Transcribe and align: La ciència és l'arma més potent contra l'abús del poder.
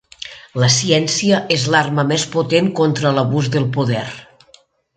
La 0.61 0.69
ciència 0.75 1.41
és 1.57 1.65
l'arma 1.75 2.05
més 2.13 2.25
potent 2.37 2.73
contra 2.81 3.13
l'abús 3.19 3.51
del 3.57 3.69
poder. 3.77 4.05